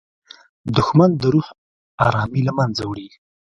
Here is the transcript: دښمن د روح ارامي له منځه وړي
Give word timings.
دښمن 0.75 1.09
د 1.21 1.23
روح 1.33 1.47
ارامي 2.07 2.41
له 2.47 2.51
منځه 2.57 2.83
وړي 2.85 3.07